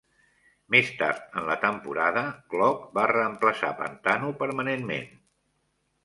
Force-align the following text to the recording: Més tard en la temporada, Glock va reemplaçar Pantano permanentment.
Més 0.75 0.87
tard 0.99 1.35
en 1.41 1.43
la 1.49 1.57
temporada, 1.65 2.23
Glock 2.53 2.87
va 2.99 3.03
reemplaçar 3.11 3.69
Pantano 3.83 4.31
permanentment. 4.41 5.13